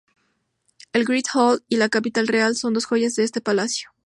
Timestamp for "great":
1.03-1.27